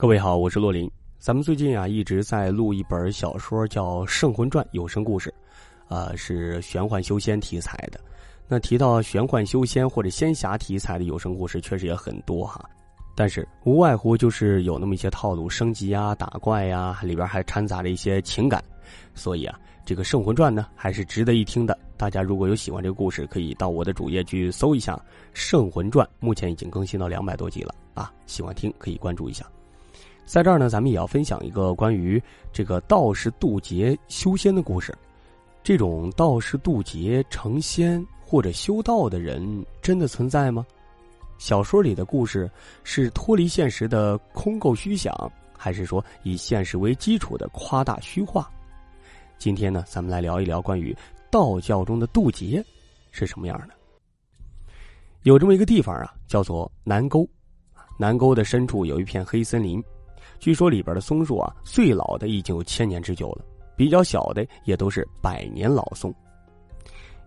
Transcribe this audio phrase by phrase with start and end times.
[0.00, 0.88] 各位好，我是洛林。
[1.18, 5.34] 咱们最近啊一直在录一本小说，叫《圣魂传》有声故事，
[5.88, 7.98] 呃，是玄幻修仙题材的。
[8.46, 12.64] 那提到玄幻修仙或者仙侠题材的有声故事，确实也很多哈。
[13.16, 18.62] 但是无外乎就是有那么一些套路，升级啊、打怪呀，里边还掺杂着一些情感。
[19.16, 21.76] 所以啊，这个《圣魂传》呢，还是值得一听的。
[21.96, 24.94] 大家如果有喜欢这个故事，可以到我的主页去搜一下
[25.32, 28.12] 《圣魂传》，目前已经更新到两百多集了啊！
[28.26, 29.44] 喜欢听可以关注一下。
[30.28, 34.94] 在这儿呢，咱们也要分享一个关于这个道士渡劫修仙的故事。
[35.62, 40.66] 这种道士渡劫成仙或者修道的人，真的存在吗？
[41.38, 42.48] 小说里的故事
[42.84, 45.14] 是脱离现实的空构虚想，
[45.56, 48.50] 还是说以现实为基础的夸大虚化？
[49.38, 50.94] 今天呢，咱们来聊一聊关于
[51.30, 52.62] 道教中的渡劫
[53.12, 53.68] 是什么样的。
[55.22, 57.26] 有这么一个地方啊，叫做南沟。
[57.98, 59.82] 南沟的深处有一片黑森林。
[60.38, 63.44] 据说里边的松树啊，最老的已经有千年之久了，
[63.76, 66.14] 比较小的也都是百年老松。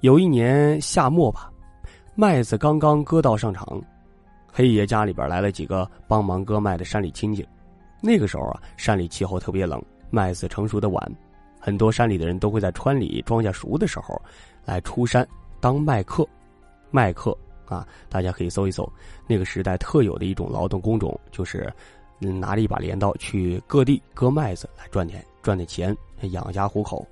[0.00, 1.52] 有一年夏末吧，
[2.14, 3.66] 麦子刚刚割到上场，
[4.50, 7.46] 黑爷家里边来了几个帮忙割麦的山里亲戚。
[8.00, 11.16] 那个时候啊，山里气候特别冷，麦子成熟的晚，
[11.60, 14.20] 很多山里的人都会在川里庄稼熟的时候，
[14.64, 15.26] 来出山
[15.60, 16.26] 当麦客。
[16.90, 18.90] 麦客啊，大家可以搜一搜，
[19.26, 21.70] 那个时代特有的一种劳动工种，就是。
[22.28, 25.96] 拿着一把镰刀去各地割麦子来赚点赚点钱
[26.32, 27.06] 养家糊口，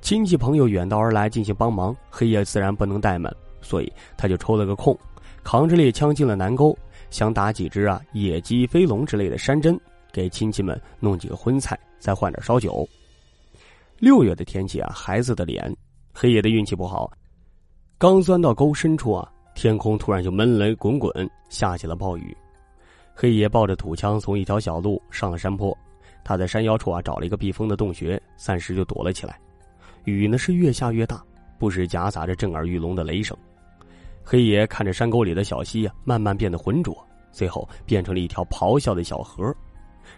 [0.00, 4.98] 亲戚朋友远道而来进行帮忙，黑爷自然不能怠慢，所以他就抽了个空，
[5.44, 6.76] 扛着猎枪进了南沟，
[7.10, 9.78] 想打几只啊野鸡、飞龙之类的山珍，
[10.12, 12.86] 给亲戚们弄几个荤菜，再换点烧酒。
[13.98, 15.74] 六月的天气啊，孩子的脸，
[16.12, 17.10] 黑爷的运气不好，
[17.96, 21.10] 刚钻到沟深处啊，天空突然就闷雷滚滚，
[21.48, 22.36] 下起了暴雨。
[23.18, 25.76] 黑爷抱着土枪从一条小路上了山坡，
[26.22, 29.40] 他在山腰处啊找了一个避风的洞穴，暂时就躲了起来。
[30.04, 31.24] 雨呢是越下越大，
[31.58, 33.34] 不时夹杂着震耳欲聋的雷声。
[34.22, 36.94] 黑爷看着山沟里的小溪呀，慢慢变得浑浊，
[37.32, 39.50] 最后变成了一条咆哮的小河，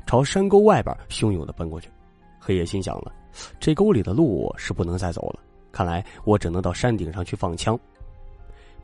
[0.04, 1.88] 朝山沟外边汹涌的奔过去。
[2.41, 3.12] 黑爷心想了，
[3.60, 5.38] 这沟里的路是不能再走了，
[5.70, 7.78] 看来我只能到山顶上去放枪。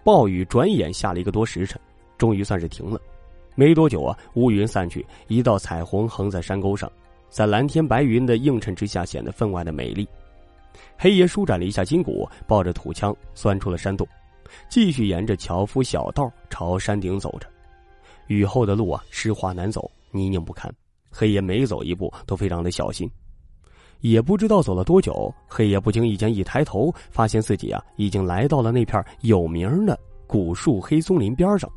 [0.04, 1.80] 暴雨转眼下了一个多时辰，
[2.16, 3.00] 终于算是停了。
[3.54, 6.90] 没多久啊，乌云散去，一道彩虹横在山沟上，
[7.28, 10.06] 在蓝天白云的映衬之下，显得分外的美丽。
[10.98, 14.06] 黑爷舒展了一下筋骨，抱着土枪钻出了山洞，
[14.68, 17.46] 继续沿着樵夫小道朝山顶走着。
[18.26, 20.72] 雨后的路啊，湿滑难走，泥泞不堪。
[21.10, 23.08] 黑爷每走一步都非常的小心。
[24.00, 31.70] 也不知道走了多久，黑爷不经意间一抬头，发现自己啊，已经来到了那片有名的古树黑松林边上。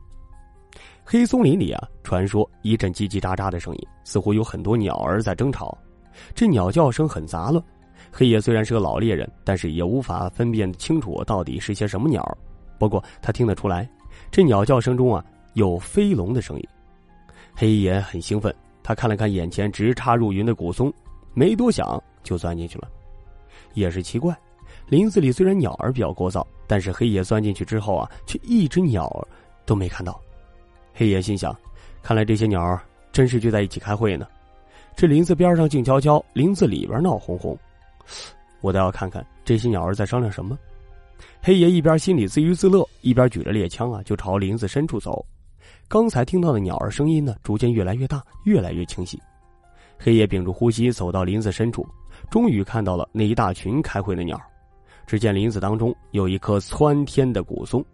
[1.10, 5.78] 黑松林里啊，传说一阵叽叽喳喳的声音，似乎有很多鸟儿在争吵。
[6.36, 7.64] 这鸟叫声很杂乱。
[8.12, 12.38] 黑爷虽然是个老猎人，但是也无法分辨清楚到底是些什么鸟。
[12.78, 13.90] 不过他听得出来，
[14.30, 15.24] 这鸟叫声中啊
[15.54, 16.68] 有飞龙的声音。
[17.56, 18.54] 黑爷很兴奋，
[18.84, 20.94] 他看了看眼前直插入云的古松，
[21.34, 22.90] 没多想就钻进去了。
[23.76, 24.38] 也是奇怪，
[24.90, 29.26] 林子里虽然鸟儿比较聒噪，但是黑爷钻进去之后啊，却一只鸟
[29.66, 30.20] 都没看到。
[30.98, 31.56] 黑爷心想
[32.02, 32.82] ：“看来这些鸟儿
[33.12, 34.28] 真是聚在一起开会呢。
[34.96, 37.56] 这林子边上静悄悄，林子里边闹哄哄。
[38.62, 40.58] 我倒要看看这些鸟儿在商量什么。”
[41.40, 45.24] 黑爷一边心里自娱自乐，一边举着猎枪啊，就朝林子深处走。
[45.88, 49.22] 刚才听到的鸟儿声音呢，逐渐越来越大，越来越清晰。
[50.00, 51.88] 黑爷屏住呼吸，走到林子深处，
[52.32, 54.42] 终于看到了那一大群开会的鸟。
[55.06, 57.86] 只见林子当中有一棵窜天的古松。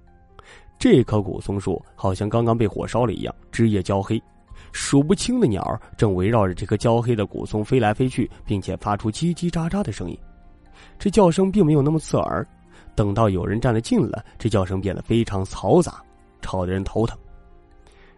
[0.84, 4.22] 这棵古松树好像刚刚被火烧了一样，枝叶焦黑，
[4.74, 10.20] 数不清的鸟儿正围绕着这棵焦黑的古松飞来飞去，并且发出叽叽喳喳的声音。
[11.00, 12.46] 这叫声并没有那么刺耳，
[12.96, 16.04] 等到有人站得近了，这叫声变得非常嘈杂，
[16.42, 17.18] 吵得人头疼。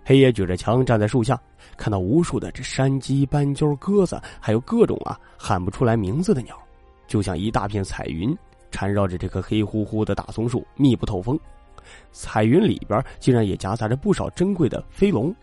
[0.03, 1.39] 黑爷举着枪站在树下，
[1.77, 6.57] 看到无数的这山鸡、斑鸠、鸽子，还有各种啊喊不出来名字的鸟，
[7.05, 8.35] 就像一大片彩云
[8.71, 11.39] 缠绕着这棵黑乎乎的大松树，密不透风。
[12.11, 15.33] 彩云里边竟然也夹杂着不少珍贵的飞龙，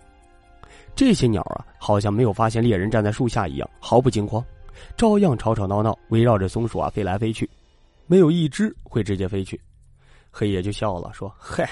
[0.94, 4.44] 这些鸟啊，好像没有发现猎人站在树下一样，毫不惊慌，
[4.96, 7.48] 照样吵吵闹闹，围绕着松鼠啊飞来飞去，
[8.06, 9.60] 没有一只会直接飞去。
[10.30, 11.68] 黑爷就笑了，说：“嗨，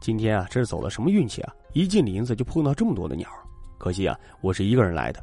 [0.00, 1.52] 今天啊，这是走了什么运气啊？
[1.72, 3.28] 一进林子就碰到这么多的鸟，
[3.78, 5.22] 可惜啊，我是一个人来的。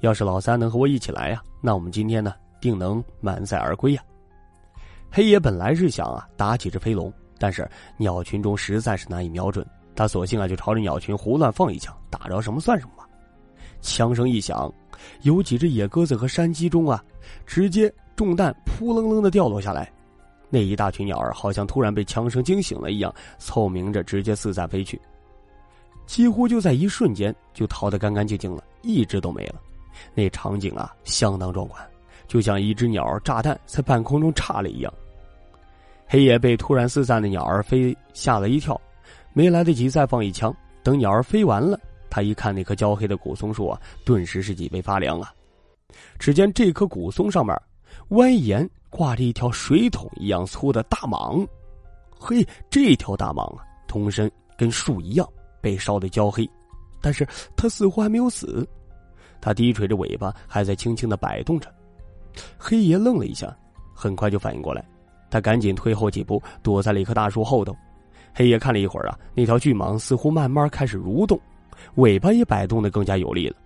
[0.00, 4.02] 要是老三能和我一起来呀，那我们今天呢，定能满载而归呀。”
[5.10, 7.12] 黑爷本来是想啊，打几只飞龙。
[7.38, 13.08] 但是鸟群中实在是难以瞄准，他索性啊就朝着鸟群胡乱放一枪，打着什么算什么吧。
[13.80, 14.72] 枪声一响，
[15.22, 17.02] 有几只野鸽子和山鸡中啊，
[17.44, 19.92] 直接中弹，扑棱棱的掉落下来。
[20.48, 25.00] 那一大群鸟儿好像突然被枪声惊醒了一样，凑鸣着直接四散飞去。
[26.06, 29.56] 几乎就在一瞬间，就逃得干干净净了，一只都没了。
[30.14, 31.82] 那场景啊，相当壮观，
[32.26, 34.92] 就像一只鸟炸弹在半空中炸了一样。
[36.06, 38.80] 黑爷被突然四散的鸟儿飞吓了一跳，
[39.32, 40.54] 没来得及再放一枪。
[40.82, 41.78] 等鸟儿飞完了，
[42.10, 45.32] 他一看那棵焦黑的古松树啊，顿时是脊背发凉啊。
[46.18, 47.56] 只见这棵古松上面
[48.10, 51.46] 蜿蜒挂着一条水桶一样粗的大蟒，
[52.18, 55.28] 嘿，这条大蟒啊，通身跟树一样。
[55.60, 56.46] 被烧得焦黑，
[57.00, 57.26] 但是
[57.56, 58.68] 他似乎还没有死，
[59.40, 61.74] 他低垂着尾巴，还在轻轻的摆动着。
[62.58, 63.56] 黑爷愣了一下，
[63.94, 64.86] 很快就反应过来，
[65.34, 67.76] 他赶紧退后几步，躲在了一棵大树后头。
[68.32, 71.36] 黑爷看了一会儿啊，那条巨蟒似乎慢慢开始蠕动，
[71.96, 73.56] 尾巴也摆动的更加有力了。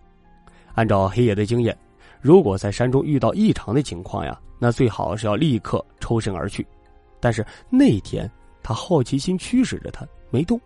[0.76, 1.76] 按照黑爷的经验，
[2.22, 6.66] 如果在山中遇到异常的情况呀，那最好是要立刻抽身而去。
[7.20, 8.30] 但是那天
[8.62, 10.58] 他好奇心驱使着他没动。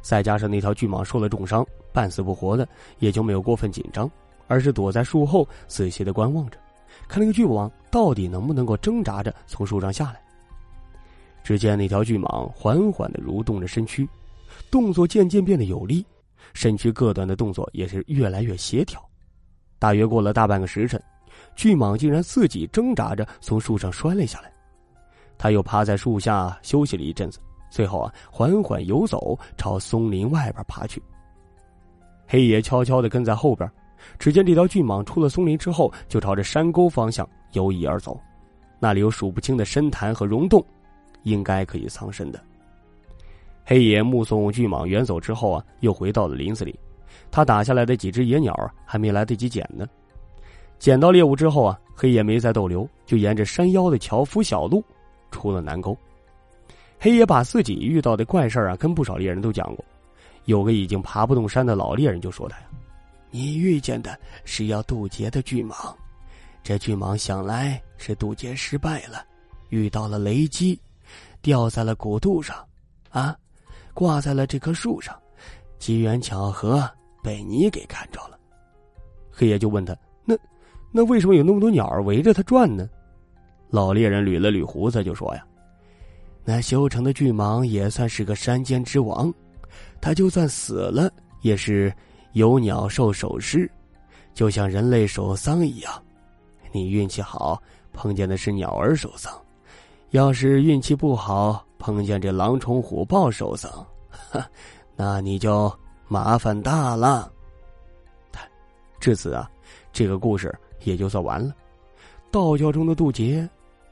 [0.00, 1.62] 再加上那条巨蟒受了重伤，
[1.92, 2.66] 半死不活的，
[3.00, 4.10] 也就没有过分紧张，
[4.46, 6.56] 而是躲在树后仔细的观望着，
[7.12, 10.22] 看那个巨蟒到底能不能够挣扎着从树上下来。
[11.44, 14.08] 只见那条巨蟒缓缓的蠕动着身躯，
[14.70, 16.02] 动作渐渐变得有力，
[16.54, 18.98] 身躯各段的动作也是越来越协调。
[19.78, 20.98] 大约过了大半个时辰，
[21.54, 24.50] 巨蟒竟然自己挣扎着从树上摔了下来，
[25.36, 27.38] 他又趴在树下休息了一阵子。
[27.68, 31.02] 最后啊，缓缓游走，朝松林外边爬去。
[32.26, 33.70] 黑爷悄悄的跟在后边，
[34.18, 38.18] 只见这条巨蟒出了松林之后，就朝着山沟方向游移而走。
[38.78, 40.64] 那里有数不清的深潭和溶洞，
[41.22, 42.40] 应该可以藏身的。
[43.64, 46.78] 黑爷目送巨蟒远走之后啊，又回到了林子里。
[47.30, 48.54] 他打下来的几只野鸟
[48.84, 49.86] 还没来得及捡呢。
[50.78, 54.82] 捡到猎物之后啊，黑爷没再逗留，就沿着山腰的樵夫小路
[55.30, 55.96] 出了南沟。
[56.98, 59.84] 黑爷把自己遇到的怪事啊，跟不少猎人都讲过。
[60.46, 62.64] 有个已经爬不动山的老猎人就说他呀
[63.32, 65.92] ：“你遇见的是要渡劫的巨蟒，
[66.62, 69.24] 这巨蟒想来是渡劫失败了，
[69.70, 70.78] 遇到了雷击，
[71.40, 72.64] 掉在了古渡上，
[73.08, 73.34] 啊，
[73.94, 75.18] 挂在了这棵树上，
[75.78, 76.88] 机缘巧合
[77.22, 78.38] 被你给看着了。”
[79.32, 79.96] 黑爷就问他
[80.26, 80.36] ：“那
[80.92, 82.86] 那为什么有那么多鸟儿围着他转呢？”
[83.70, 85.42] 老猎人捋了捋胡子就说呀。
[86.44, 89.32] 那修成的巨蟒也算是个山间之王，
[90.02, 91.90] 他就算死了，也是
[92.32, 93.70] 有鸟兽守尸，
[94.34, 95.92] 就像人类守丧一样。
[96.70, 97.60] 你运气好，
[97.92, 99.32] 碰见的是鸟儿守丧；
[100.10, 103.70] 要是运气不好，碰见这狼虫虎豹守丧，
[104.08, 104.46] 哈，
[104.96, 105.72] 那你就
[106.08, 107.30] 麻烦大了。
[108.98, 109.50] 至此啊，
[109.92, 111.52] 这个故事也就算完了。
[112.30, 113.46] 道教中的渡劫，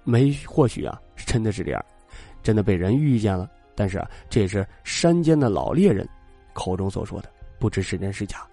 [0.05, 1.85] 没或许啊，真的是这样。
[2.43, 6.09] 真的被人遇见了，但是啊，这是山间的老猎人
[6.55, 8.45] 口中所说的，不知是真是假。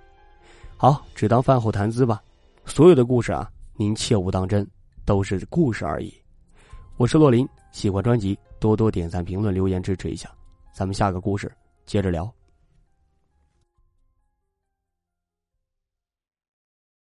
[0.76, 2.22] 好，只当饭后谈资吧。
[2.66, 4.68] 所有的故事啊，您切勿当真，
[5.06, 6.14] 都是故事而已。
[6.98, 10.30] 我是洛林，喜欢专辑多多点赞、评论、留言支持一下。
[10.74, 11.50] 咱们下个故事
[11.86, 12.37] 接着聊。